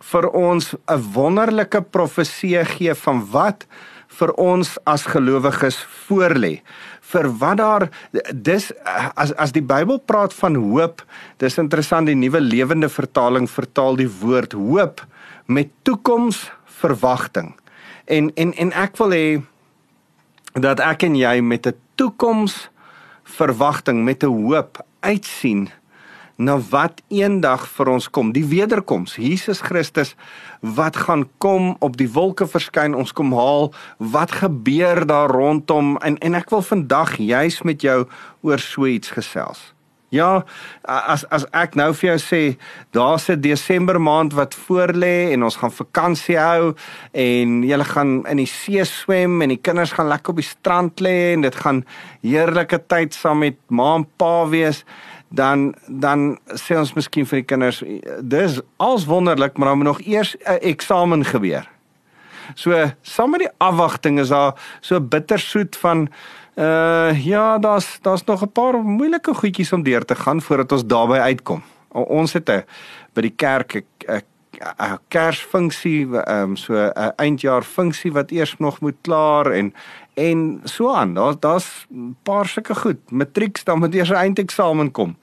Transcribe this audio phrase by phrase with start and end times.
[0.00, 3.66] vir ons 'n wonderlike profesie gee van wat
[4.08, 6.60] vir ons as gelowiges voorlê
[7.08, 7.84] vir wat daar
[8.32, 8.72] dis
[9.14, 11.02] as as die Bybel praat van hoop,
[11.40, 15.06] dis interessant die nuwe lewende vertaling vertaal die woord hoop
[15.46, 17.54] met toekomsverwagting.
[18.04, 19.42] En en en ek wil hê
[20.58, 25.68] dat ek en jy met 'n toekomsverwagting met 'n hoop uitsien
[26.38, 30.14] na wat eendag vir ons kom, die wederkoms, Jesus Christus
[30.62, 36.18] wat gaan kom op die wolke verskyn, ons kom haal, wat gebeur daar rondom en
[36.22, 38.04] en ek wil vandag juis met jou
[38.46, 39.72] oor so iets gesels.
[40.08, 40.44] Ja,
[40.88, 42.42] as as ek nou vir jou sê,
[42.96, 46.74] daar's 'n Desember maand wat voorlê en ons gaan vakansie hou
[47.12, 51.00] en julle gaan in die see swem en die kinders gaan lekker op die strand
[51.00, 51.84] lê en dit gaan
[52.22, 54.84] heerlike tyd saam met ma en pa wees
[55.28, 57.82] dan dan sê ons miskien vir die kinders
[58.22, 61.68] dis als wonderlik maar dan moet nog eers 'n eksamen gebeur.
[62.54, 66.08] So saam met die afwagting is daar so bittersoet van
[66.58, 70.86] uh ja, daar's daar's nog 'n paar moeilike goedjies om deur te gaan voordat ons
[70.86, 71.62] daarby uitkom.
[71.88, 72.64] Ons het 'n
[73.12, 74.22] by die kerk 'n
[74.58, 79.74] 'n kersfunksie ehm um, so 'n eindjaar funksie wat eers nog moet klaar en
[80.14, 81.14] en so aan.
[81.14, 83.10] Daar's daar's 'n paar sulke goed.
[83.10, 85.16] Matrieks dan moet eers 'n eindeksamen kom.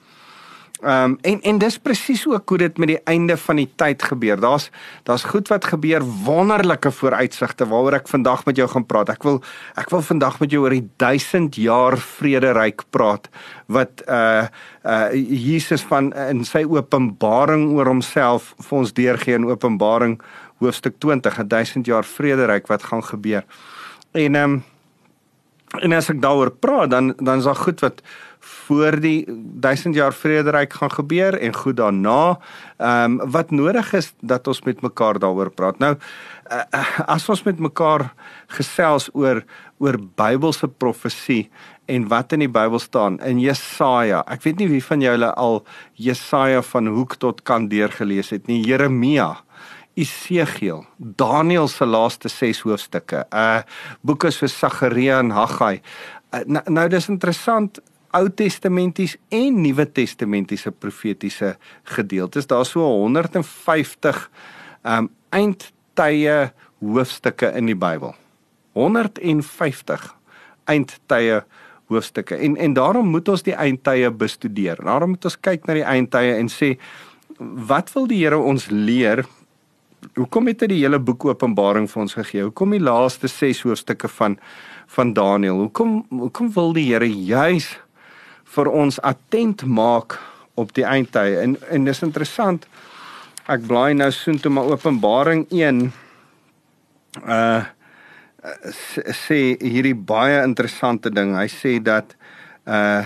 [0.85, 4.03] Ehm um, en en dis presies ook hoe dit met die einde van die tyd
[4.03, 4.37] gebeur.
[4.39, 4.69] Daar's
[5.03, 9.09] daar's goed wat gebeur, wonderlike vooruitsigte waaroor ek vandag met jou gaan praat.
[9.09, 9.41] Ek wil
[9.81, 13.29] ek wil vandag met jou oor die 1000 jaar vrederyk praat
[13.65, 14.45] wat uh
[14.85, 20.19] uh Jesus van in sy openbaring oor homself vir ons deurgee in Openbaring
[20.61, 23.43] hoofstuk 20, 'n 1000 jaar vrederyk wat gaan gebeur.
[24.11, 24.63] En ehm um,
[25.81, 28.01] en as ek daaroor praat, dan dan is daar goed wat
[28.45, 29.25] voor die
[29.61, 32.37] 1000 jaar vrederyk gaan gebeur en goed daarna.
[32.77, 35.79] Ehm um, wat nodig is dat ons met mekaar daaroor praat.
[35.79, 38.13] Nou uh, as ons met mekaar
[38.47, 39.43] gesels oor
[39.77, 41.49] oor Bybelse profesie
[41.85, 44.23] en wat in die Bybel staan in Jesaja.
[44.31, 45.63] Ek weet nie wie van julle al
[45.93, 48.61] Jesaja van hoek tot kant deurgelees het nie.
[48.65, 49.33] Jeremia
[49.95, 53.61] Esegiel, Daniël se laaste 6 hoofstukke, uh
[54.03, 55.79] boeke soos Sagaria en Haggai.
[56.33, 57.79] Uh, nou, nou dis interessant
[58.15, 62.47] Ou Testamenties en Nuwe Testamentiese profetiese gedeeltes.
[62.47, 64.29] Daar's so 150
[64.85, 68.13] um eindtye hoofstukke in die Bybel.
[68.73, 70.05] 150
[70.71, 71.41] eindtye
[71.91, 72.35] hoofstukke.
[72.35, 74.79] En en daarom moet ons die eindtye bestudeer.
[74.83, 76.75] Daarom moet ons kyk na die eindtye en sê
[77.39, 79.25] wat wil die Here ons leer?
[80.15, 82.45] Hoekom het hy die hele boek Openbaring vir ons gegee?
[82.45, 84.39] Hoekom die laaste 6 hoofstukke van
[84.95, 85.57] van Daniël?
[85.65, 87.73] Hoekom hoekom wil die Here juis
[88.55, 90.19] vir ons attent maak
[90.55, 91.39] op die eindtye.
[91.41, 92.67] En en dis interessant.
[93.51, 95.87] Ek blaai nou soontoe maar Openbaring 1
[97.25, 97.63] uh
[99.25, 101.33] sê hierdie baie interessante ding.
[101.33, 102.13] Hy sê dat
[102.69, 103.05] uh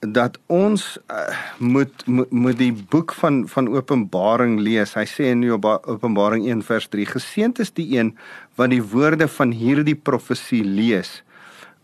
[0.00, 0.80] dat ons
[1.12, 4.94] uh, moet, moet moet die boek van van Openbaring lees.
[4.96, 8.14] Hy sê in Openbaring 1 vers 3: Geseënd is die een
[8.56, 11.20] wat die woorde van hierdie profesie lees,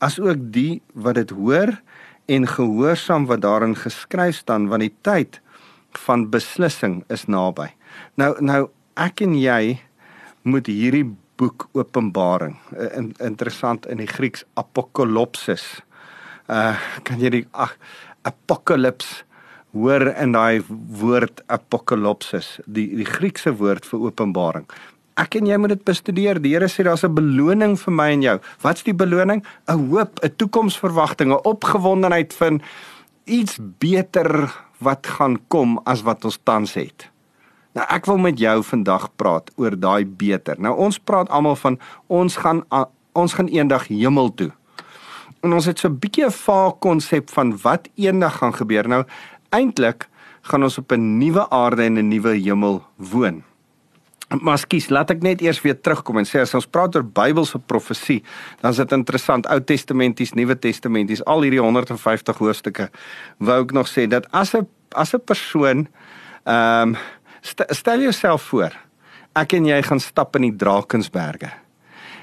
[0.01, 1.77] asook die wat dit hoor
[2.27, 5.41] en gehoorsaam wat daarin geskryf staan, want die tyd
[6.07, 7.71] van beslissing is naby.
[8.21, 9.79] Nou nou ek en jy
[10.43, 11.07] moet hierdie
[11.37, 15.67] boek Openbaring, uh, in, interessant in die Grieks Apokalipsis
[16.47, 17.75] uh kan jy die ag
[18.27, 19.25] apocalypse
[19.75, 20.63] hoor in daai
[21.01, 24.69] woord apokalipsis die die Griekse woord vir openbaring
[25.17, 28.23] ek en jy moet dit bestudeer die Here sê daar's 'n beloning vir my en
[28.23, 32.61] jou wat's die beloning 'n hoop 'n toekomsverwagting 'n opgewondenheid van
[33.25, 37.11] iets beter wat gaan kom as wat ons tans het
[37.77, 40.57] Nou ek wil met jou vandag praat oor daai beter.
[40.59, 42.65] Nou ons praat almal van ons gaan
[43.13, 44.53] ons gaan eendag hemel toe
[45.45, 48.89] en ons het so 'n bietjie 'n vaag konsep van wat eendag gaan gebeur.
[48.89, 49.05] Nou
[49.51, 50.09] eintlik
[50.43, 53.45] gaan ons op 'n nuwe aarde en 'n nuwe hemel woon.
[54.29, 57.61] Maar skus, laat ek net eers weer terugkom en sê as ons praat oor Bybelse
[57.71, 58.25] profesie,
[58.61, 62.89] dan is dit interessant, Ou Testamenties, Nuwe Testamenties, al hierdie 150 hoofstukke.
[63.39, 65.87] Wou ek nog sê dat as 'n as 'n persoon
[66.47, 66.97] ehm um,
[67.41, 68.73] st stel jouself voor,
[69.35, 71.51] ek en jy gaan stap in die Drakensberge.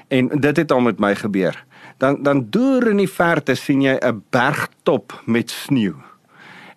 [0.08, 1.56] En dit het al met my gebeur
[1.98, 5.94] dan dan deur in die verte sien jy 'n bergtop met sneeu.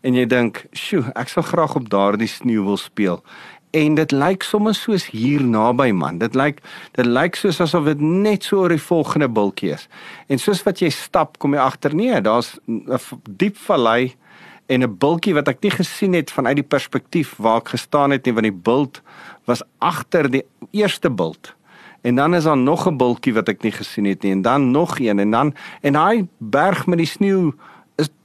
[0.01, 3.23] En jy dink, "Sjoe, ek sal graag op daardie sneeu wil speel."
[3.77, 6.17] En dit lyk sommer soos hier naby man.
[6.21, 6.61] Dit lyk
[6.97, 9.87] dit lyk soos asof dit net so oor die volgende bultjie is.
[10.31, 12.99] En soos wat jy stap, kom jy agter nee, daar's 'n
[13.37, 14.15] diep vallei
[14.67, 18.25] en 'n bultjie wat ek nie gesien het vanuit die perspektief waar ek gestaan het
[18.25, 19.01] nie, want die bult
[19.45, 21.55] was agter die eerste bult
[22.01, 24.71] en dan is daar nog 'n bultjie wat ek nie gesien het nie en dan
[24.71, 27.53] nog een en dan en daai berg met die sneeu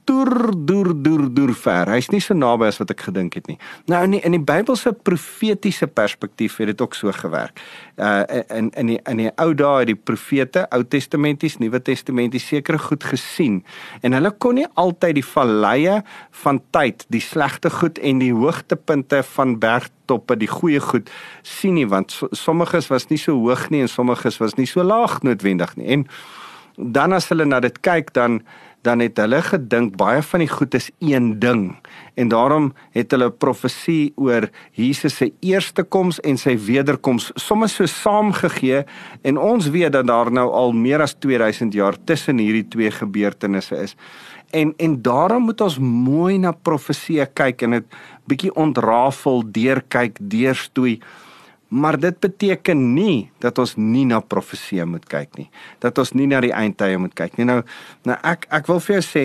[0.07, 1.91] toer deur deur deur ver.
[1.93, 3.57] Hy's nie so naby as wat ek gedink het nie.
[3.91, 7.61] Nou in die, in die Bybelse profetiese perspektief het dit ook so gewerk.
[7.97, 12.47] Uh in in die in die ou dae het die profete, Ou Testamenties, Nuwe Testamenties
[12.47, 13.61] sekere goed gesien
[14.01, 15.99] en hulle kon nie altyd die valleie
[16.43, 21.11] van tyd, die slegte goed en die hoogtepunte van bergtoppe, die goeie goed
[21.43, 25.21] sien nie want sommiges was nie so hoog nie en sommiges was nie so laag
[25.23, 25.89] noodwendig nie.
[25.97, 26.07] En
[26.77, 28.41] dan as hulle na dit kyk dan
[28.83, 31.63] dan het hulle gedink baie van die goed is een ding
[32.19, 37.87] en daarom het hulle profesie oor Jesus se eerste koms en sy wederkoms sommer so
[37.89, 38.83] saamgegee
[39.23, 43.79] en ons weet dat daar nou al meer as 2000 jaar tussen hierdie twee gebeurtenisse
[43.87, 43.95] is.
[44.53, 47.95] En en daarom moet ons mooi na profesie kyk en dit
[48.29, 50.99] bietjie ontrafel, deurkyk, deurstoei.
[51.73, 55.49] Maar dit beteken nie dat ons nie na profesie moet kyk nie.
[55.81, 57.47] Dat ons nie na die eindtye moet kyk nie.
[57.49, 57.61] Nou
[58.05, 59.23] nou ek ek wil vir jou sê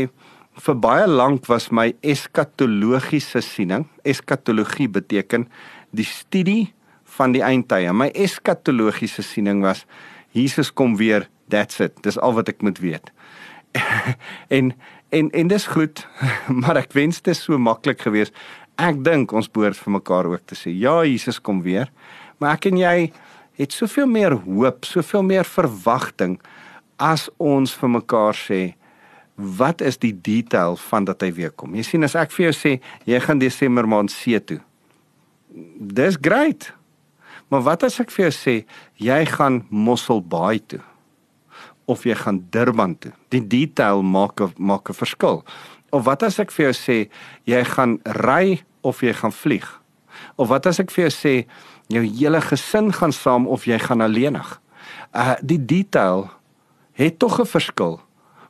[0.58, 3.84] vir baie lank was my eskatologiese siening.
[4.02, 5.46] Eskatologie beteken
[5.92, 6.72] die studie
[7.18, 7.92] van die eindtye.
[7.92, 9.84] My eskatologiese siening was
[10.32, 11.28] Jesus kom weer.
[11.48, 12.00] That's it.
[12.04, 13.12] Dis al wat ek moet weet.
[14.56, 14.72] en
[15.08, 16.02] en en dis goed,
[16.62, 18.36] maar ek wens dit so maklik geweest.
[18.78, 21.88] Ek dink ons behoort vir mekaar ook te sê, ja, Jesus kom weer.
[22.38, 22.96] Maar ek en jy
[23.58, 26.38] het soveel meer hoop, soveel meer verwagting
[26.98, 28.62] as ons vir mekaar sê
[29.38, 31.76] wat is die detail van dat hy weer kom.
[31.78, 32.72] Jy sien as ek vir jou sê
[33.06, 34.58] jy gaan Desember maand see toe.
[35.78, 36.72] Dis great.
[37.48, 38.56] Maar wat as ek vir jou sê
[38.98, 40.82] jy gaan Mosselbaai toe?
[41.88, 43.14] Of jy gaan Durban toe?
[43.32, 45.44] Die detail maak maak 'n verskil.
[45.90, 47.08] Of wat as ek vir jou sê
[47.46, 49.66] jy gaan ry of jy gaan vlieg?
[50.36, 51.46] Of wat as ek vir jou sê
[51.88, 54.60] jou hele gesin gaan saam of jy gaan alleenig.
[55.12, 56.28] Uh die detail
[56.92, 58.00] het tog 'n verskil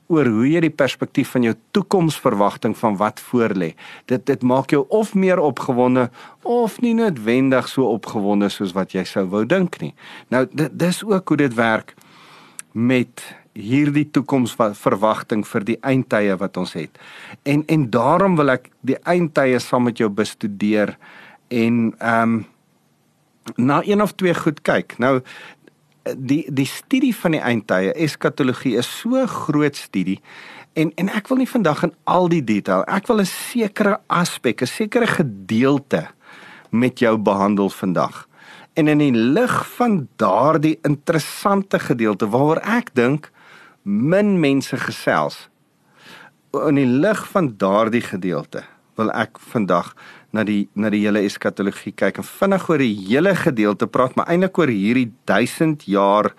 [0.08, 3.74] oor hoe jy die perspektief van jou toekomsverwagting van wat voorlê.
[4.08, 6.08] Dit dit maak jou of meer opgewonde
[6.42, 9.94] of nie noodwendig so opgewonde soos wat jy sou wou dink nie.
[10.32, 11.94] Nou dit dis ook hoe dit werk
[12.72, 13.24] met
[13.58, 16.98] hierdie toekomsverwagting vir die eindtye wat ons het.
[17.42, 20.96] En en daarom wil ek die eindtye saam met jou bestudeer
[21.48, 22.46] en ehm um,
[23.56, 24.98] na een of twee goed kyk.
[24.98, 25.20] Nou
[26.16, 30.20] die die studie van die eindtye, eskatologie is so groot studie
[30.78, 32.84] en en ek wil nie vandag in al die detail.
[32.86, 36.08] Ek wil 'n sekere aspek, 'n sekere gedeelte
[36.70, 38.28] met jou behandel vandag.
[38.74, 43.30] En in die lig van daardie interessante gedeelte waaroor ek dink
[43.82, 45.48] min mense gesels
[46.52, 48.62] in die lig van daardie gedeelte
[48.98, 49.92] wil ek vandag
[50.32, 54.28] na die na die hele eskatologie kyk en vinnig oor die hele gedeelte praat, maar
[54.28, 56.32] eintlik oor hierdie 1000 jaar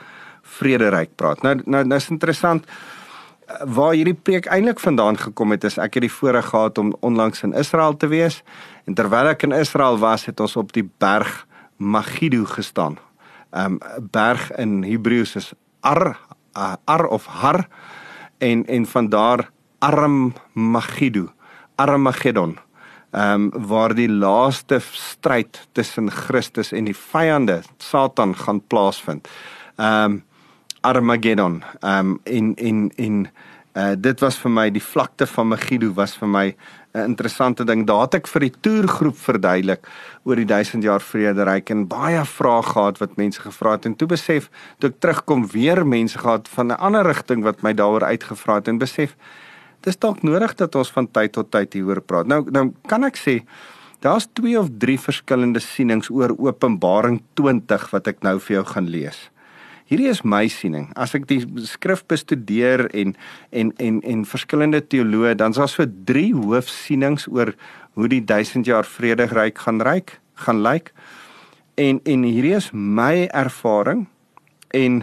[0.59, 1.43] vrederyk praat.
[1.43, 2.65] Nou nou nou is interessant.
[3.65, 7.41] waar hierdie preek eintlik vandaan gekom het is ek het die voorreg gehad om onlangs
[7.43, 8.43] in Israel te wees
[8.85, 12.99] en terwyl ek in Israel was het ons op die berg Megiddo gestaan.
[13.51, 13.79] 'n um,
[14.11, 16.19] berg in Hebreëus is Ar
[16.57, 17.67] uh, Ar of Har
[18.37, 21.31] en en van daar Arm Megiddo,
[21.75, 22.57] Armageddon.
[23.11, 29.27] Ehm um, waar die laaste stryd tussen Christus en die vyande Satan gaan plaasvind.
[29.75, 30.23] Ehm um,
[30.81, 31.63] Armageddon.
[31.79, 33.27] Ehm um, in in in
[33.73, 36.55] uh dit was vir my die vlakte van Megiddo was vir my
[36.93, 37.85] 'n interessante ding.
[37.87, 39.87] Daar het ek vir die toergroep verduidelik
[40.23, 44.07] oor die 1000 jaar vrederyk en baie vrae gehad wat mense gevra het en toe
[44.07, 44.49] besef
[44.79, 48.67] toe ek terugkom weer mense gehad van 'n ander rigting wat my daaroor uitgevra het
[48.67, 49.15] en besef
[49.85, 52.27] dis dalk nodig dat ons van tyd tot tyd hieroor praat.
[52.27, 53.39] Nou nou kan ek sê
[54.03, 58.87] daar's twee of drie verskillende sienings oor Openbaring 20 wat ek nou vir jou gaan
[58.91, 59.27] lees.
[59.89, 60.91] Hierdie is my siening.
[60.93, 63.15] As ek die skrif bestudeer en
[63.49, 67.55] en en en verskillende teoloë, dan is daar so drie hoofsienings oor
[67.97, 70.93] hoe die 1000 jaar vrederyk gaan ryk, gaan lyk.
[71.75, 74.05] En en hierdie is my ervaring
[74.77, 75.01] en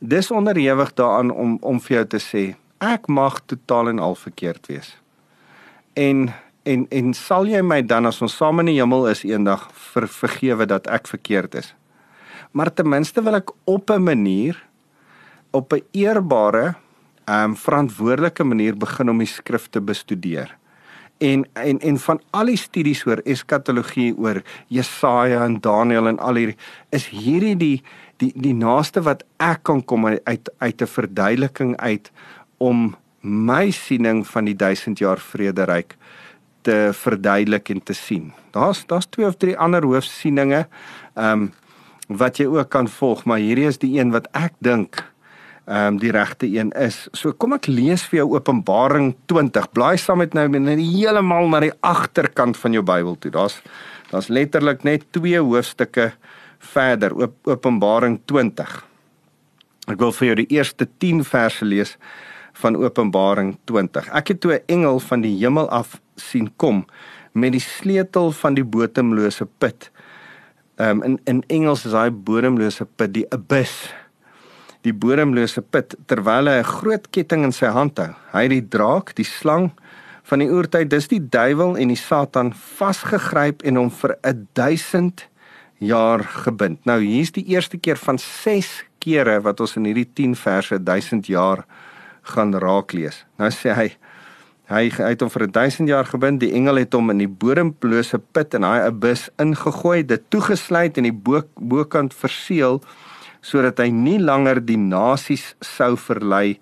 [0.00, 2.44] dis onderhewig daaraan om om vir jou te sê,
[2.78, 4.96] ek mag totaal en al verkeerd wees.
[5.94, 6.32] En
[6.64, 10.08] en en sal jy my dan as ons saam in die hemel is eendag ver,
[10.08, 11.74] vergewe dat ek verkeerd is?
[12.54, 14.54] maar ten minste wil ek op 'n manier
[15.50, 16.74] op 'n eerbare
[17.24, 20.56] ehm um, verantwoordelike manier begin om die skrifte bestudeer.
[21.18, 26.34] En en en van al die studies oor eskatologie oor Jesaja en Daniël en al
[26.34, 26.58] hierdie
[26.90, 27.82] is hierdie die
[28.16, 32.12] die die naaste wat ek kan kom uit uit 'n verduideliking uit
[32.58, 32.94] om
[33.24, 35.96] my siening van die 1000 jaar vrederyk
[36.64, 38.32] te verduidelik en te sien.
[38.52, 40.66] Daar's daar's twee of drie ander hoofsieninge.
[41.14, 41.52] Ehm um,
[42.04, 45.00] wat jy ook kan volg, maar hierdie is die een wat ek dink
[45.64, 47.08] ehm um, die regte een is.
[47.12, 49.70] So kom ek lees vir jou Openbaring 20.
[49.72, 53.30] Blaai saam met nou net heeltemal na die agterkant van jou Bybel toe.
[53.32, 53.62] Daar's
[54.10, 56.12] daar's letterlik net twee hoofstukke
[56.58, 58.84] verder, op, Openbaring 20.
[59.88, 61.96] Ek wil vir jou die eerste 10 verse lees
[62.54, 64.08] van Openbaring 20.
[64.14, 66.86] Ek het toe 'n engel van die hemel af sien kom
[67.32, 69.90] met die sleutel van die bodemlose put
[70.76, 73.92] Ehm um, in in Engels is daai bodemlose put die abyss.
[74.82, 78.10] Die bodemlose put terwyl hy 'n groot ketting in sy hand hou.
[78.32, 79.70] Hy het die draak, die slang
[80.24, 84.16] van die oertyd, dis die duiwel en die Satan vasgegryp en hom vir
[84.52, 85.28] 1000
[85.78, 86.84] jaar gebind.
[86.86, 91.26] Nou hier's die eerste keer van 6 kere wat ons in hierdie 10 verse 1000
[91.26, 91.64] jaar
[92.24, 93.24] gaan raak lees.
[93.38, 93.88] Nou sê hy
[94.64, 96.40] Hy het hom vir 1000 jaar gebind.
[96.40, 101.04] Die engel het hom in die bodemlose put en daai abyss ingegooi, dit toegesluit en
[101.04, 102.80] die bo bokant verseël
[103.44, 106.56] sodat hy nie langer die nasies sou verlei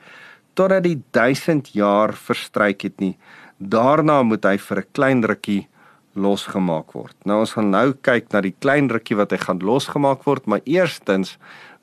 [0.59, 3.15] totdat die 1000 jaar verstryk het nie.
[3.63, 5.69] Daarna moet hy vir 'n klein rukkie
[6.15, 7.17] losgemaak word.
[7.25, 10.61] Nou ons gaan nou kyk na die klein rukkie wat hy gaan losgemaak word, maar
[10.67, 11.39] eerstens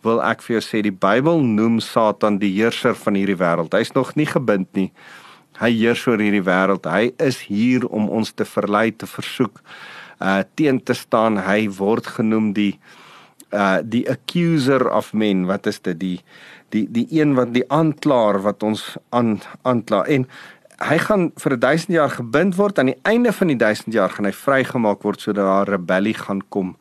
[0.05, 3.75] wil ek vir jou sê die Bybel noem Satan die heerser van hierdie wêreld.
[3.75, 4.89] Hy's nog nie gebind nie.
[5.59, 6.87] Hy heers oor hierdie wêreld.
[6.87, 9.59] Hy is hier om ons te verlei, te versoek,
[10.23, 11.41] uh teen te staan.
[11.43, 12.73] Hy word genoem die
[13.51, 15.47] uh die accuser of men.
[15.49, 15.99] Wat is dit?
[15.99, 16.19] Die
[16.71, 20.05] die die een wat die aanklaer wat ons aan aankla.
[20.07, 20.29] En
[20.79, 22.79] hy gaan vir 1000 jaar gebind word.
[22.79, 26.45] Aan die einde van die 1000 jaar gaan hy vrygemaak word sodat daar rebellie gaan
[26.47, 26.77] kom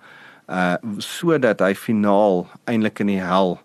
[0.48, 3.58] uh sodat hy finaal eintlik in die hel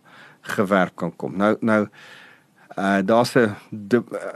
[0.56, 1.38] gewerp kan kom.
[1.40, 1.88] Nou nou
[2.78, 3.56] uh daar's 'n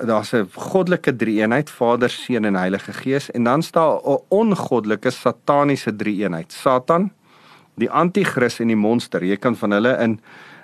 [0.06, 5.96] daar's 'n goddelike drie-eenheid, Vader, Seun en Heilige Gees en dan staan 'n ongoddelike sataniese
[5.96, 6.52] drie-eenheid.
[6.52, 7.12] Satan,
[7.76, 9.24] die anti-kris en die monster.
[9.24, 10.20] Jy kan van hulle in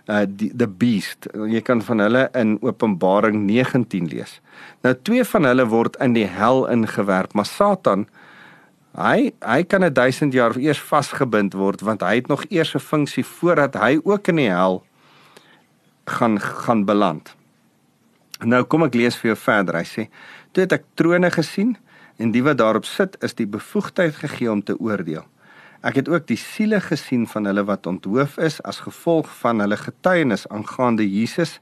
[0.08, 1.28] uh die the beast.
[1.34, 4.42] Jy kan van hulle in Openbaring 19 lees.
[4.82, 8.08] Nou twee van hulle word in die hel ingewerp, maar Satan
[8.98, 12.80] hy hy kan 'n 1000 jaar eers vasgebind word want hy het nog eers 'n
[12.80, 14.84] funksie voordat hy ook in die hel
[16.06, 17.36] gaan gaan beland.
[18.44, 19.76] Nou kom ek lees vir jou verder.
[19.76, 20.10] Hy sê:
[20.52, 21.78] "Toe het ek trone gesien
[22.18, 25.26] en die wat daarop sit is die bevoegdheid gegee om te oordeel.
[25.84, 29.78] Ek het ook die siele gesien van hulle wat onthoof is as gevolg van hulle
[29.78, 31.58] getuienis aangaande Jesus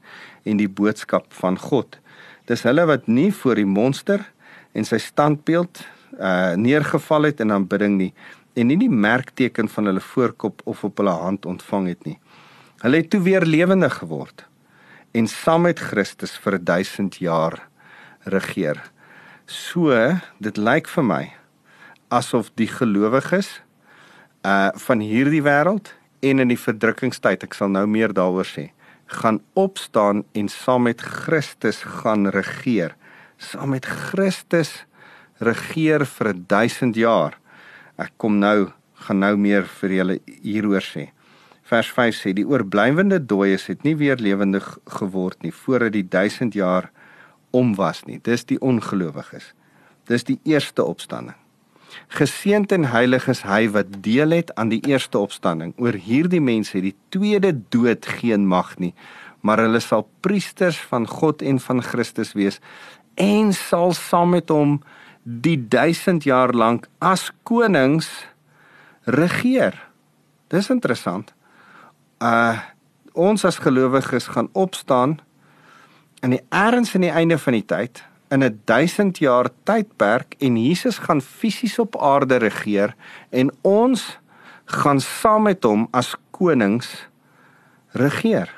[0.46, 1.98] en die boodskap van God.
[2.46, 4.22] Dis hulle wat nie voor die monster
[4.78, 5.82] en sy standbeeld
[6.18, 8.12] uh neergeval het in aanbidding nie
[8.54, 12.18] en nie die merkteken van hulle voorkop of op hulle hand ontvang het nie.
[12.82, 14.44] Hulle het toe weer lewendig geword
[15.12, 17.58] en saam met Christus vir 1000 jaar
[18.24, 18.80] regeer.
[19.46, 19.92] So,
[20.38, 21.24] dit lyk vir my
[22.12, 23.60] asof die gelowiges
[24.46, 25.92] uh van hierdie wêreld
[26.22, 28.70] en in die verdrukkingstyd, ek sal nou meer daaroor sê,
[29.12, 32.94] gaan opstaan en saam met Christus gaan regeer.
[33.36, 34.84] Saam met Christus
[35.42, 37.38] regeer vir 1000 jaar.
[38.00, 38.72] Ek kom nou
[39.02, 41.08] gaan nou meer vir julle hieroor sê.
[41.66, 44.66] Vers 5 sê die oorblywende dooies het nie weer lewendig
[44.98, 46.90] geword nie voordat die 1000 jaar
[47.50, 48.20] om was nie.
[48.22, 49.52] Dis die ongelowiges.
[50.08, 51.38] Dis die eerste opstanding.
[52.12, 55.74] Geseend en heilig is hy wat deel het aan die eerste opstanding.
[55.76, 58.94] Oor hierdie mense het die tweede dood geen mag nie,
[59.44, 62.60] maar hulle sal priesters van God en van Christus wees
[63.20, 64.78] en sal saam met hom
[65.22, 68.10] die 1000 jaar lank as konings
[69.04, 69.76] regeer.
[70.48, 71.34] Dis interessant.
[72.18, 72.58] Uh
[73.12, 75.18] ons as gelowiges gaan opstaan
[76.24, 78.00] in die erns in die einde van die tyd
[78.32, 82.94] in 'n 1000 jaar tydperk en Jesus gaan fisies op aarde regeer
[83.30, 84.18] en ons
[84.64, 87.08] gaan saam met hom as konings
[87.92, 88.48] regeer.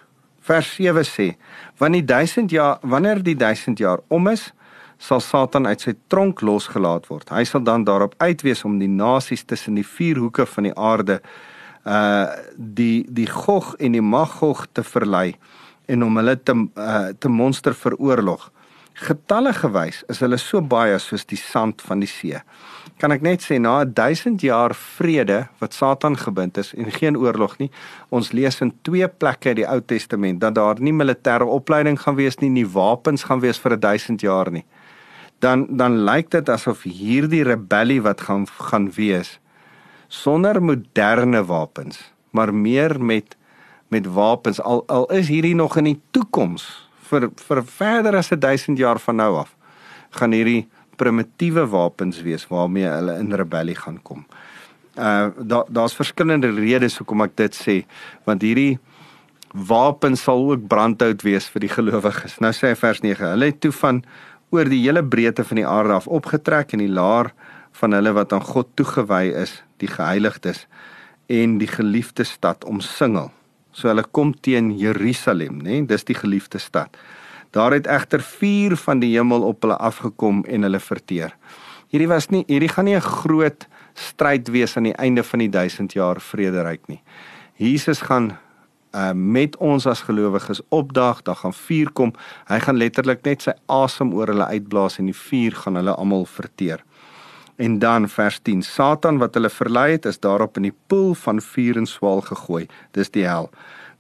[0.41, 1.37] Vers 7 sê:
[1.79, 4.53] "Want die 1000 jaar wanneer die 1000 jaar om is,
[5.05, 7.29] sal Satan uit sy tronk losgelaat word.
[7.35, 11.21] Hy sal dan daarop uitwees om die nasies tussen die vier hoeke van die aarde
[11.85, 15.35] uh die die Gog en die Magog te verlei
[15.93, 18.51] en om hulle te uh, te monster veroorlog.
[18.95, 22.41] Getalle gewys is hulle so baie soos die sand van die see.
[23.03, 27.59] Kan ek net sê na 1000 jaar vrede wat Satan gebind is en geen oorlog
[27.59, 27.69] nie.
[28.15, 32.17] Ons lees in twee plekke in die Ou Testament dat daar nie militêre opleiding gaan
[32.17, 34.65] wees nie, nie wapens gaan wees vir 1000 jaar nie.
[35.39, 39.39] Dan dan lyk dit asof hierdie rebellie wat gaan gaan wees
[40.09, 43.37] sonder moderne wapens, maar meer met
[43.89, 46.65] met wapens al al is hierdie nog in die toekoms
[47.11, 49.55] vir vir verder as 1000 jaar van nou af
[50.19, 54.27] gaan hierdie primitiewe wapens wees waarmee hulle in rebellie gaan kom.
[54.95, 57.77] Uh daar daar's verskillende redes hoekom ek dit sê
[58.25, 58.79] want hierdie
[59.55, 62.39] wapens sal ook brandhout wees vir die gelowiges.
[62.43, 64.03] Nou sê vers 9, hulle het toe van
[64.55, 67.33] oor die hele breedte van die aarde af opgetrek en die laar
[67.81, 70.67] van hulle wat aan God toegewy is, die geheiligdes
[71.33, 73.33] en die geliefde stad omsingel.
[73.75, 75.81] So hulle kom teen Jerusalem, nê?
[75.81, 75.87] Nee?
[75.91, 76.95] Dis die geliefde stad.
[77.55, 81.35] Daar het egter vuur van die hemel op hulle afgekom en hulle verteer.
[81.91, 85.51] Hierdie was nie hierdie gaan nie 'n groot stryd wees aan die einde van die
[85.51, 87.03] 1000 jaar vrederyk nie.
[87.57, 88.39] Jesus gaan
[88.95, 92.13] uh, met ons as gelowiges opdag, daar gaan vuur kom.
[92.49, 96.27] Hy gaan letterlik net sy asem oor hulle uitblaas en die vuur gaan hulle almal
[96.31, 96.85] verteer.
[97.57, 101.41] En dan vers 10: Satan wat hulle verlei het, is daarop in die poel van
[101.41, 102.67] vuur en swaal gegooi.
[102.93, 103.51] Dis die hel.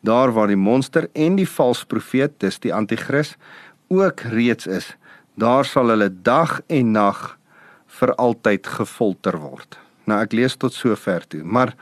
[0.00, 3.36] Daar waar die monster en die valse profeet, dis die anti-kris,
[3.88, 4.96] ook reeds is.
[5.34, 7.38] Daar sal hulle dag en nag
[7.86, 9.78] vir altyd gefolter word.
[10.04, 11.74] Nou ek lees tot sover toe, maar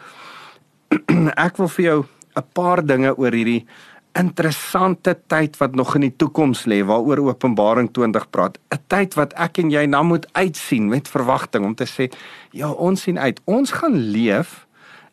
[1.47, 1.99] ek wil vir jou
[2.37, 3.67] 'n paar dinge oor hierdie
[4.15, 8.59] interessante tyd wat nog in die toekoms lê waaroor Openbaring 20 praat.
[8.71, 12.13] 'n Tyd wat ek en jy nou moet uitsien met verwagting om te sê,
[12.53, 13.41] ja, ons sien uit.
[13.45, 14.67] Ons gaan leef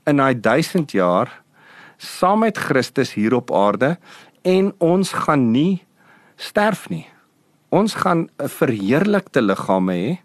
[0.06, 1.30] in daai 1000 jaar
[1.98, 3.98] saam met Christus hier op aarde
[4.44, 5.84] en ons gaan nie
[6.36, 7.08] sterf nie.
[7.70, 10.18] Ons gaan 'n verheerlikte liggame hê.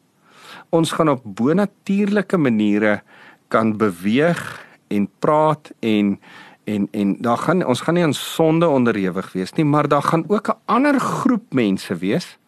[0.70, 3.02] Ons gaan op bonatuurlike maniere
[3.48, 6.18] kan beweeg en praat en
[6.64, 10.24] en en daar gaan ons gaan nie aan sonde onderhewig wees nie, maar daar gaan
[10.28, 12.38] ook 'n ander groep mense wees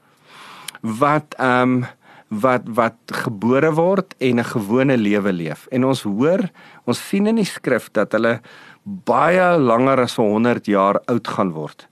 [0.81, 1.87] wat ehm um,
[2.29, 5.67] wat wat gebore word en 'n gewone lewe leef.
[5.71, 6.51] En ons hoor,
[6.85, 8.41] ons sien in die skrif dat hulle
[8.83, 11.89] baie langer as 100 jaar oud gaan word.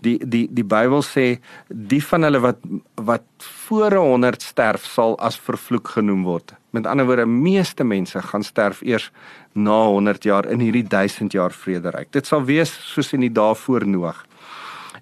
[0.00, 2.58] Die die die Bybel sê die van hulle wat
[2.94, 6.54] wat voor 100 sterf sal as vervloek genoem word.
[6.70, 9.10] Met ander woorde, meeste mense gaan sterf eers
[9.56, 12.12] na 100 jaar in hierdie 1000 jaar vrederyk.
[12.12, 14.24] Dit sal wees soos in die dae voor Noag.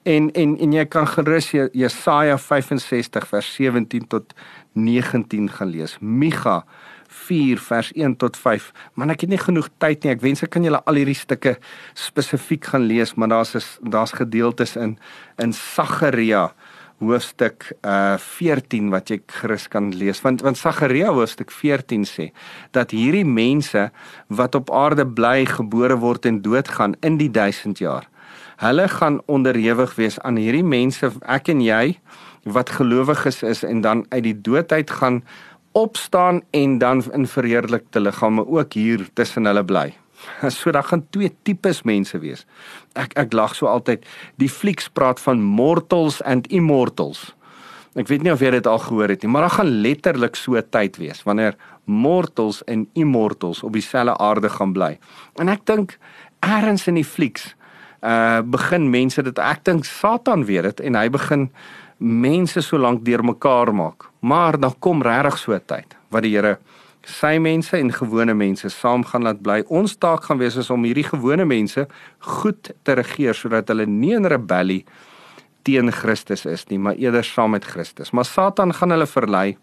[0.05, 4.35] En en en jy kan gerus Jesaja 65 vers 17 tot
[4.73, 5.97] 19 gaan lees.
[6.01, 6.64] Micha
[7.09, 8.73] 4 vers 1 tot 5.
[8.95, 10.12] Man ek het nie genoeg tyd nie.
[10.12, 11.57] Ek wens ek kan julle al hierdie stukke
[11.95, 14.99] spesifiek gaan lees, maar daar's daar's gedeeltes in
[15.38, 16.51] in Sagaria
[17.03, 20.21] hoofstuk uh 14 wat jy gerus kan lees.
[20.25, 22.31] Want want Sagaria hoofstuk 14 sê
[22.77, 23.91] dat hierdie mense
[24.29, 28.09] wat op aarde bly gebore word en doodgaan in die 1000 jaar.
[28.63, 31.99] Hulle gaan onderhewig wees aan hierdie mense ek en jy
[32.45, 35.25] wat gelowiges is en dan uit die doodheid gaan
[35.73, 40.04] opstaan en dan in verheerlikte liggame ook hier tussen hulle bly
[40.57, 42.47] So daar gaan twee tipes mense wees.
[42.95, 44.05] Ek ek lag so altyd.
[44.37, 47.35] Die flieks praat van mortals and immortals.
[47.95, 50.57] Ek weet nie of jy dit al gehoor het nie, maar daar gaan letterlik so
[50.57, 54.99] 'n tyd wees wanneer mortals en immortals op dieselfde aarde gaan bly.
[55.39, 55.99] En ek dink
[56.43, 57.55] eers in die flieks
[58.03, 61.51] uh begin mense dit ek dink Satan weet dit en hy begin
[61.99, 64.11] mense so lank deurmekaar maak.
[64.21, 66.59] Maar dan kom regtig so 'n tyd wat die Here
[67.07, 69.62] sy mense en gewone mense saam gaan laat bly.
[69.69, 71.87] Ons taak gaan wees is om hierdie gewone mense
[72.37, 74.85] goed te regeer sodat hulle nie in rebellie
[75.64, 78.12] teen Christus is nie, maar eerder saam met Christus.
[78.12, 79.57] Maar Satan gaan hulle verlei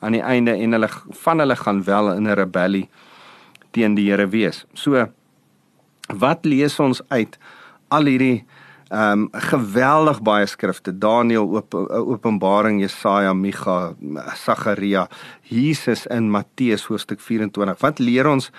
[0.00, 0.88] aan die einde en hulle
[1.24, 2.88] van hulle gaan wel in 'n rebellie
[3.70, 4.64] teen die Here wees.
[4.74, 5.08] So
[6.08, 7.38] wat lees ons uit
[7.88, 8.44] al hierdie
[8.92, 10.92] ehm um, geweldig baie skrifte.
[10.98, 13.94] Daniël op Openbaring Jesaja Micha
[14.36, 15.06] Sagaria
[15.48, 18.50] Jesus in Matteus hoofstuk 24 wat leer ons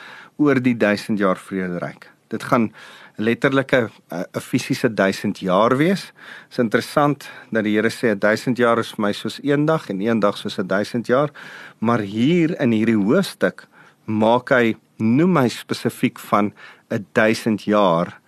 [0.41, 2.09] oor die 1000 jaar vrederyk?
[2.33, 2.71] Dit gaan
[3.15, 6.11] letterlik 'n 'n fisiese 1000 jaar wees.
[6.49, 10.01] Is interessant dat die Here sê 1000 jaar is vir my soos een dag en
[10.01, 11.29] een dag soos 1000 jaar
[11.79, 13.67] maar hier in hierdie hoofstuk
[14.05, 16.53] maak hy noem hy spesifiek van
[16.89, 18.22] 'n 1000 jaar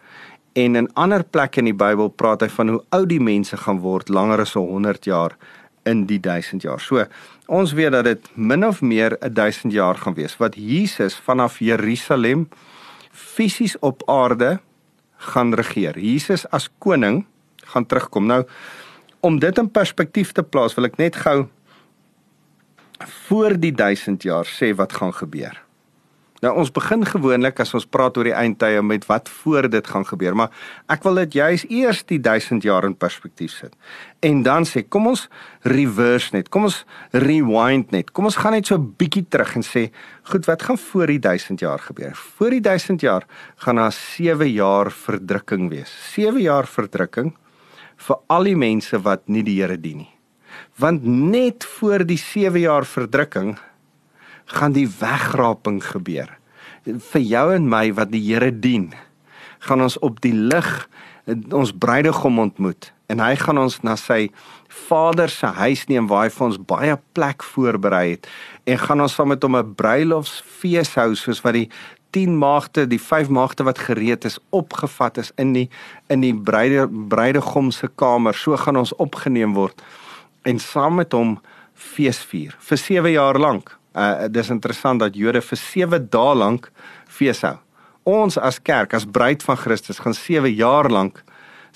[0.56, 3.82] En in ander plekke in die Bybel praat hy van hoe oud die mense gaan
[3.84, 5.36] word langer as 100 jaar
[5.84, 6.80] in die 1000 jaar.
[6.80, 7.04] So,
[7.52, 11.60] ons weet dat dit min of meer 'n 1000 jaar gaan wees wat Jesus vanaf
[11.60, 12.48] Jerusalem
[13.12, 14.60] fisies op aarde
[15.18, 16.00] gaan regeer.
[16.00, 17.26] Jesus as koning
[17.65, 18.26] gaan terugkom.
[18.26, 18.46] Nou
[19.20, 21.48] om dit in perspektief te plaas, wil ek net gou
[23.28, 25.64] voor die 1000 jaar sê wat gaan gebeur.
[26.46, 30.04] Nou ons begin gewoonlik as ons praat oor die eindtye met wat voor dit gaan
[30.06, 30.52] gebeur, maar
[30.94, 33.74] ek wil dit juis eers die 1000 jaar in perspektief sit.
[34.22, 35.26] En dan sê, kom ons
[35.66, 36.52] reverse net.
[36.54, 36.84] Kom ons
[37.16, 38.14] rewind net.
[38.14, 39.90] Kom ons gaan net so 'n bietjie terug en sê,
[40.30, 42.14] goed, wat gaan voor die 1000 jaar gebeur?
[42.14, 43.26] Voor die 1000 jaar
[43.58, 45.92] gaan daar 7 jaar verdrukking wees.
[46.14, 47.34] 7 jaar verdrukking
[47.98, 50.14] vir al die mense wat nie die Here dien nie.
[50.78, 53.58] Want net voor die 7 jaar verdrukking
[54.46, 56.30] gaan die wegraping gebeur.
[56.86, 58.94] Vir jou en my wat die Here dien,
[59.60, 60.88] gaan ons op die lig
[61.26, 64.28] ons bruidegom ontmoet en hy gaan ons na sy
[64.70, 68.30] Vader se huis neem waar hy vir ons baie plek voorberei het
[68.70, 71.70] en gaan ons saam met hom 'n bruilofsfees hou soos wat die
[72.16, 75.70] 10 maagde, die 5 maagde wat gereed is, opgevat is in die
[76.08, 78.34] in die bruide bruidegom se kamer.
[78.34, 79.82] So gaan ons opgeneem word
[80.48, 81.40] en saam met hom
[81.74, 83.74] feesvier vir 7 jaar lank.
[83.96, 86.72] Uh dis interessant dat Jode vir 7 dae lank
[87.08, 87.56] fees hou.
[88.06, 91.24] Ons as kerk, as bruid van Christus gaan 7 jaar lank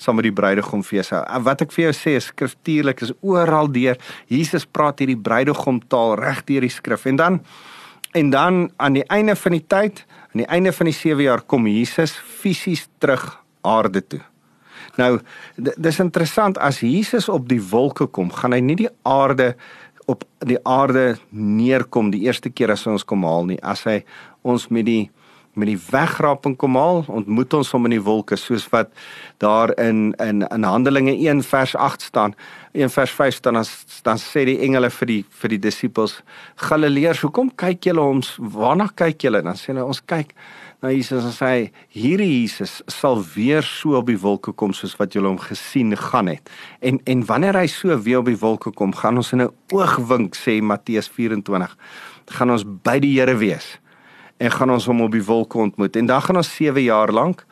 [0.00, 1.20] saam met die bruidegom fees hou.
[1.24, 6.16] Uh, wat ek vir jou sê skriftuurlik is oral deur Jesus praat hierdie bruidegom taal
[6.20, 7.06] reg deur die skrif.
[7.08, 7.40] En dan
[8.12, 10.02] en dan aan die einde van die tyd,
[10.32, 14.20] aan die einde van die 7 jaar kom Jesus fisies terug aarde toe.
[14.98, 15.20] Nou,
[15.56, 19.54] dis interessant as Jesus op die wolke kom, gaan hy nie die aarde
[20.10, 23.58] op die aarde neerkom die eerste keer as ons kom haal nie.
[23.62, 24.00] As hy
[24.42, 25.02] ons met die
[25.58, 28.92] met die wegraping kom haal ontmoet ons hom in die wolke soos wat
[29.42, 32.36] daar in in in Handelinge 1 vers 8 staan.
[32.72, 33.72] 1 vers 5 staan as
[34.06, 36.20] dan sê die engele vir die vir die disippels
[36.68, 39.42] Galileërs hoekom kyk julle ons waarna kyk julle?
[39.42, 40.34] Dan sê hulle ons kyk
[40.80, 41.52] na Jesus en sê
[41.92, 46.30] hierdie Jesus sal weer so op die wolke kom soos wat julle hom gesien gaan
[46.32, 46.48] het.
[46.80, 50.36] En en wanneer hy so weer op die wolke kom, gaan ons in 'n oogwink
[50.36, 51.76] sê Matteus 24,
[52.26, 53.78] gaan ons by die Here wees
[54.38, 55.96] en gaan ons hom op die wolke ontmoet.
[55.96, 57.44] En dan gaan ons 7 jaar lank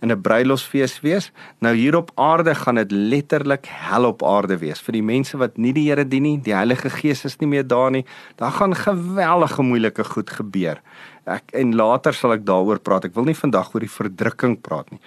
[0.00, 1.32] in 'n bruilofsfees wees.
[1.60, 5.56] Nou hier op aarde gaan dit letterlik hel op aarde wees vir die mense wat
[5.56, 6.40] nie die Here dien nie.
[6.40, 8.04] Die Heilige Gees is nie meer daar nie.
[8.36, 10.80] Daar gaan geweldige moeilike goed gebeur.
[11.26, 13.04] Ek en later sal ek daaroor praat.
[13.04, 15.00] Ek wil nie vandag oor die verdrukking praat nie.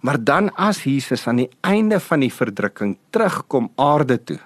[0.00, 4.40] Maar dan as Jesus aan die einde van die verdrukking terugkom aarde toe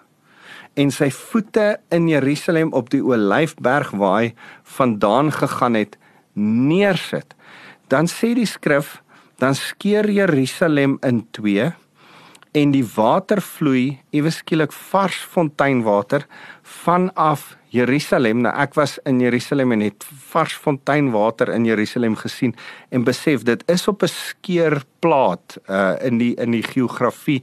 [0.76, 4.34] en sy voete in Jerusalem op die Olyfberg waar hy
[4.76, 5.96] vandaan gegaan het
[6.36, 7.32] neersit,
[7.88, 8.98] dan sê die skrif
[9.38, 11.72] dan skeur Jerusalem in twee
[12.56, 16.24] en die water vloei ewe skielik vars fonteinwater
[16.84, 18.40] vanaf Jerusalem.
[18.46, 22.54] Nou ek was in Jerusalem en het vars fonteinwater in Jerusalem gesien
[22.88, 27.42] en besef dit is op 'n skeurplaat uh in die in die geografie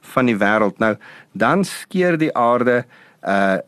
[0.00, 0.78] van die wêreld.
[0.78, 0.96] Nou
[1.32, 2.84] dan skeur die aarde
[3.26, 3.58] uh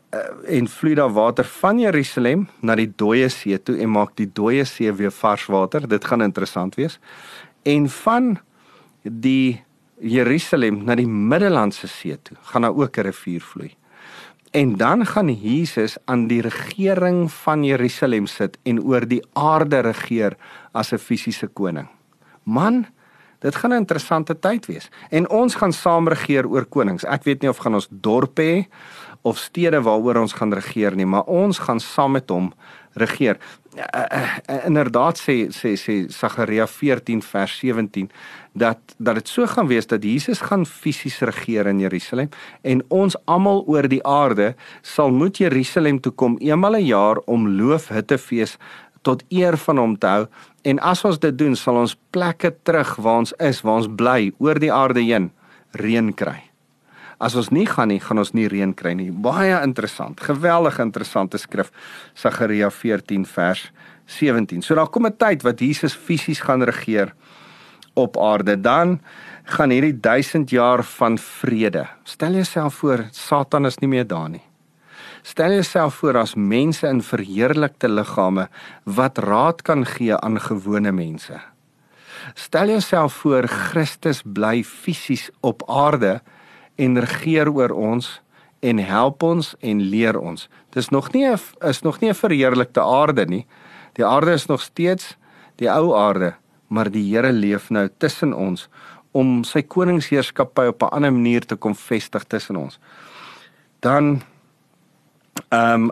[0.47, 4.65] en vloei daar water van Jerusalem na die dooie see toe en maak die dooie
[4.65, 5.87] see weer vars water.
[5.87, 6.99] Dit gaan interessant wees
[7.67, 8.37] en van
[9.03, 9.63] die
[9.99, 13.75] Jerusalem na die Middellandse See toe gaan daar ook 'n rivier vloei.
[14.51, 20.37] En dan gaan Jesus aan die regering van Jerusalem sit en oor die aarde regeer
[20.71, 21.87] as 'n fisiese koning.
[22.43, 22.87] Man,
[23.39, 24.89] Dit gaan 'n interessante tyd wees.
[25.09, 27.03] En ons gaan saam regeer oor konings.
[27.03, 28.65] Ek weet nie of gaan ons dorpe hê
[29.21, 32.53] of stede waaroor ons gaan regeer nie, maar ons gaan saam met hom
[32.93, 33.37] regeer.
[33.77, 34.05] Uh,
[34.49, 38.07] uh, inderdaad sê sê sê Sagaria 14 vers 17
[38.57, 42.29] dat dat dit so gaan wees dat Jesus gaan fisies regeer in Jerusalem
[42.61, 47.17] en ons almal oor die aarde sal moet Jerusalem toe kom eenmal 'n een jaar
[47.25, 48.57] om loofhuttefees
[49.01, 50.25] tot eer van hom te hou
[50.63, 54.31] en as ons dit doen sal ons plekke terug waar ons is waar ons bly
[54.39, 55.31] oor die aarde heen
[55.71, 56.47] reën kry.
[57.17, 59.09] As ons nie gaan nie, gaan ons nie reën kry nie.
[59.11, 60.19] Baie interessant.
[60.21, 61.71] Geweldig interessante skrif.
[62.13, 63.71] Sagaria 14 vers
[64.05, 64.61] 17.
[64.61, 67.13] So daar kom 'n tyd wat Jesus fisies gaan regeer
[67.95, 68.61] op aarde.
[68.61, 69.01] Dan
[69.43, 71.87] gaan hierdie 1000 jaar van vrede.
[72.03, 74.43] Stel jouself voor, Satan is nie meer daar nie.
[75.21, 78.47] Stel jouself voor as mense in verheerlikte liggame
[78.83, 81.41] wat raad kan gee aan gewone mense.
[82.33, 86.21] Stel jouself voor Christus bly fisies op aarde
[86.77, 88.21] en regeer oor ons
[88.59, 90.47] en help ons en leer ons.
[90.73, 93.45] Dis nog nie 'n is nog nie 'n verheerlikte aarde nie.
[93.93, 95.17] Die aarde is nog steeds
[95.55, 96.35] die ou aarde,
[96.67, 98.69] maar die Here leef nou tussen ons
[99.11, 102.79] om sy koningsheerskappy op 'n ander manier te kom vestig tussen ons.
[103.79, 104.21] Dan
[105.49, 105.91] ehm um,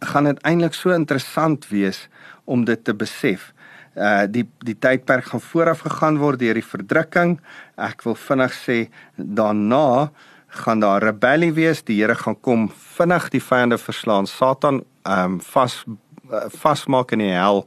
[0.00, 2.08] gaan dit eintlik so interessant wees
[2.44, 3.52] om dit te besef.
[3.96, 7.38] Uh die die tydperk gaan vooraf gegaan word deur die verdrukking.
[7.80, 8.78] Ek wil vinnig sê
[9.16, 10.10] daarna
[10.48, 11.82] gaan daar rebellie wees.
[11.82, 14.26] Die Here gaan kom vinnig die vyande verslaan.
[14.26, 17.64] Satan ehm um, vas uh, vasmaak in die hel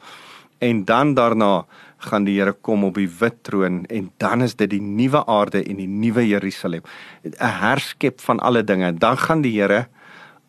[0.60, 1.66] en dan daarna
[1.98, 5.64] gaan die Here kom op die wit troon en dan is dit die nuwe aarde
[5.64, 6.84] en die nuwe Jerusalem.
[7.24, 8.94] 'n Herskep van alle dinge.
[8.94, 9.88] Dan gaan die Here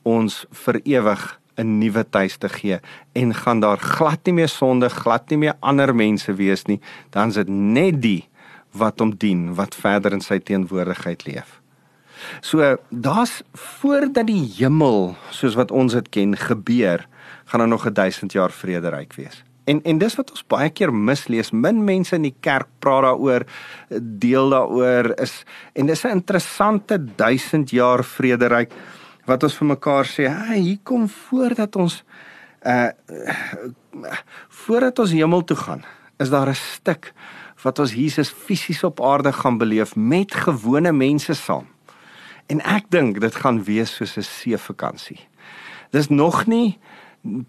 [0.02, 2.80] ons vir ewig 'n nuwe tuiste gee
[3.12, 7.28] en gaan daar glad nie meer sonde, glad nie meer ander mense wees nie, dan
[7.28, 8.28] is dit net die
[8.72, 11.60] wat hom dien, wat verder in sy teenwoordigheid leef.
[12.40, 17.06] So daar's voordat die hemel soos wat ons dit ken gebeur,
[17.50, 19.42] gaan daar nog 'n 1000 jaar vrederyk wees.
[19.64, 21.50] En en dis wat ons baie keer mislees.
[21.50, 23.44] Min mense in die kerk praat daaroor,
[24.00, 28.72] deel daaroor is en dis 'n interessante 1000 jaar vrederyk
[29.30, 32.02] wat ons vir mekaar sê, "Hey, hier kom voordat ons
[32.66, 32.90] uh
[34.48, 35.84] voordat ons hemel toe gaan,
[36.18, 37.12] is daar 'n stuk
[37.62, 41.66] wat ons Jesus fisies op aarde gaan beleef met gewone mense saam."
[42.46, 45.20] En ek dink dit gaan wees soos 'n seevakansie.
[45.90, 46.78] Dis nog nie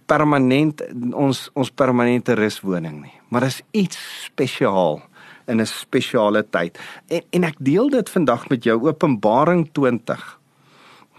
[0.06, 0.82] permanent
[1.14, 5.02] ons ons permanente ruswoning nie, maar is iets spesiaal
[5.48, 6.80] in 'n spesiale tyd.
[7.08, 10.41] En en ek deel dit vandag met jou Openbaring 20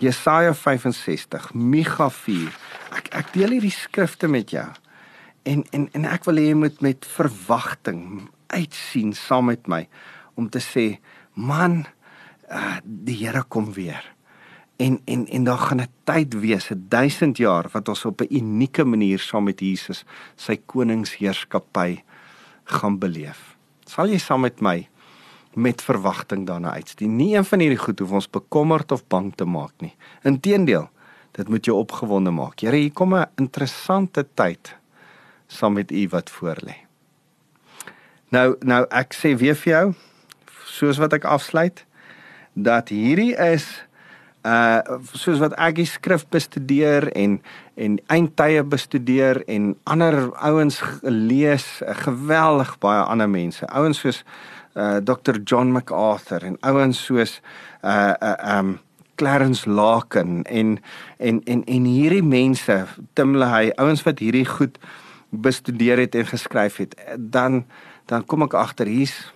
[0.02, 2.50] Jesaja 65, Micha 4.
[2.98, 4.66] Ek ek deel hierdie skrifte met jou.
[5.46, 8.02] En en en ek wil hê jy moet met verwagting
[8.50, 9.84] uitsien saam met my
[10.34, 10.86] om te sê,
[11.38, 11.84] man,
[12.50, 14.02] uh, die Here kom weer.
[14.82, 18.34] En en en daar gaan 'n tyd wees, 'n 1000 jaar wat ons op 'n
[18.34, 20.04] unieke manier saam met Jesus
[20.36, 22.02] sy koningsheerskappy
[22.64, 23.56] gaan beleef.
[23.86, 24.88] Sal jy saam met my
[25.54, 27.16] met verwagting daarna uitsien.
[27.16, 29.94] Nie een van hierdie goed hoef ons bekommerd of bang te maak nie.
[30.22, 30.88] Inteendeel,
[31.32, 32.60] dit moet jou opgewonde maak.
[32.60, 34.76] Here, hier kom 'n interessante tyd
[35.46, 36.74] saam met U wat voorlê.
[38.28, 39.94] Nou, nou ek sê weer vir jou,
[40.64, 41.84] soos wat ek afsluit,
[42.52, 43.66] dat hierdie is
[44.42, 44.80] uh
[45.14, 47.36] soos wat ek die skrif bestudeer en
[47.78, 51.66] en eindtye bestudeer en ander ouens lees,
[52.02, 53.66] geweldig baie ander mense.
[53.70, 54.24] Ouens soos
[54.74, 57.40] uh Dr John MacArthur en ouens soos
[57.85, 58.78] uh uh um
[59.14, 60.78] Clarence Larkin en
[61.16, 64.78] en en en hierdie mense Tim LaHaye ouens wat hierdie goed
[65.30, 67.64] bestudeer het en geskryf het dan
[68.06, 69.32] dan kom ek agter hier's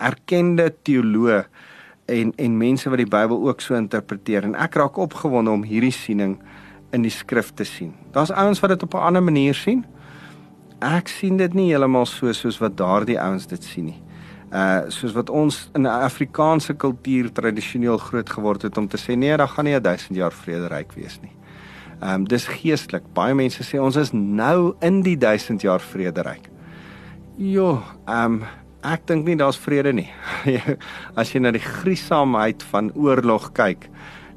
[0.00, 1.44] erkende teoloë
[2.12, 5.94] en en mense wat die Bybel ook so interpreteer en ek raak opgewonde om hierdie
[5.94, 6.38] siening
[6.92, 7.94] in die skrif te sien.
[8.12, 9.84] Daar's ouens wat dit op 'n ander manier sien.
[10.80, 14.02] Ek sien dit nie heeltemal so soos wat daardie ouens dit sien nie
[14.52, 19.16] uh soos wat ons in 'n Afrikaanse kultuur tradisioneel groot geword het om te sê
[19.16, 21.32] nee, daar gaan nie 'n 1000 jaar vrederyk wees nie.
[22.02, 23.04] Ehm um, dis geestelik.
[23.14, 26.50] Baie mense sê ons is nou in die 1000 jaar vrederyk.
[27.36, 28.44] Jo, ehm um,
[28.82, 30.10] ek dink nie daar's vrede nie.
[31.20, 33.86] As jy na die griesaamheid van oorlog kyk,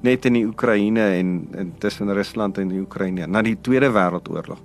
[0.01, 4.61] net in die Oekraïne en, en tussen Rusland en die Oekraïne, na die Tweede Wêreldoorlog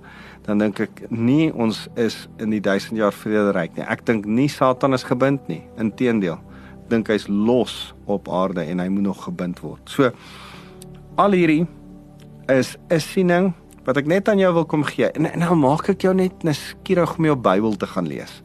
[0.47, 3.85] dan dink ek nie ons is in die 1000 jaar vrederyk nie.
[3.85, 5.61] Ek dink nie Satan is gebind nie.
[5.79, 6.40] Inteendeel,
[6.90, 9.85] dink hy's los op aarde en hy moet nog gebind word.
[9.93, 10.11] So
[11.21, 11.66] al hierdie
[12.49, 13.53] is 'n siening
[13.85, 15.12] wat ek net aan jou wil kom gee.
[15.12, 18.43] En, en nou maak ek jou net nuuskierig om jou Bybel te gaan lees.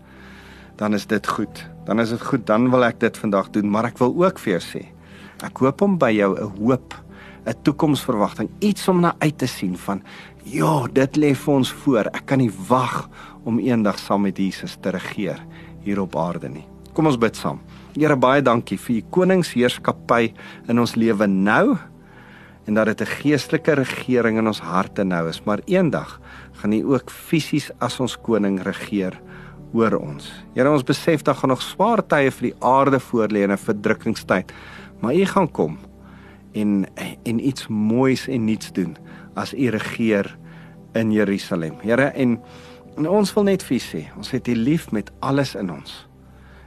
[0.76, 1.66] Dan is dit goed.
[1.86, 4.56] dan is dit goed, dan wil ek dit vandag doen, maar ek wil ook vir
[4.56, 4.82] jou sê,
[5.44, 6.94] ek hoop om by jou 'n hoop,
[7.46, 10.02] 'n toekomsverwagting, iets om na uit te sien van
[10.44, 12.06] ja, dit lê vir ons voor.
[12.14, 13.10] Ek kan nie wag
[13.44, 15.40] om eendag saam met Jesus te regeer
[15.82, 16.66] hier op aarde nie.
[16.94, 17.60] Kom ons bid saam.
[17.96, 20.34] Here baie dankie vir u koningsheerskappy
[20.68, 21.78] in ons lewe nou
[22.66, 26.20] en dat dit 'n geestelike regering in ons harte nou is, maar eendag
[26.54, 29.20] gaan U ook fisies as ons koning regeer
[29.74, 30.32] oor ons.
[30.54, 34.52] Here, ons besef dat gaan nog swaar tye vir die aarde voorlê en 'n verdrukkingstyd,
[35.06, 35.78] maar U gaan kom
[36.58, 36.86] en
[37.24, 38.96] en iets moois en nuuts doen
[39.36, 40.38] as U regeer
[40.96, 41.76] in Jerusalem.
[41.84, 42.40] Here, en,
[42.96, 45.96] en ons wil net vir U sê, ons het U lief met alles in ons.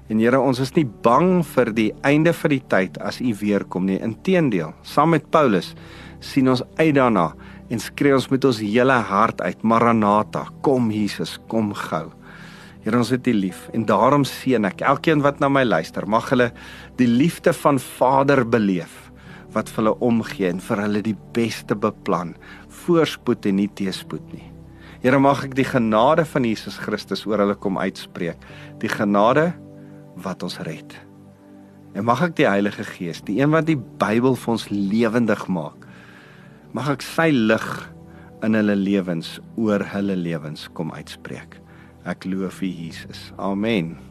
[0.08, 3.64] En Here, ons is nie bang vir die einde van die tyd as U weer
[3.64, 3.98] kom nie.
[4.04, 5.74] Inteendeel, saam met Paulus
[6.24, 7.30] sien ons uit daarna
[7.68, 12.08] en skree ons met ons hele hart uit, Maranatha, kom Jesus, kom gou.
[12.88, 16.30] Here, ons het U lief en daarom seën ek elkeen wat na my luister, mag
[16.32, 16.46] hulle
[16.96, 18.94] die liefde van Vader beleef
[19.52, 22.30] wat vir hulle omgee en vir hulle die beste beplan,
[22.86, 24.46] voorspoed en nie teëspoed nie.
[25.04, 28.40] Here, mag ek die genade van Jesus Christus oor hulle kom uitspreek.
[28.80, 29.50] Die genade
[30.24, 30.96] wat ons red.
[31.92, 35.84] En mag ek die Heilige Gees, die een wat die Bybel vir ons lewendig maak,
[36.72, 37.70] mag ek sy lig
[38.40, 41.60] in hulle lewens oor hulle lewens kom uitspreek.
[42.08, 43.32] Ek loof U Jesus.
[43.36, 44.07] Amen.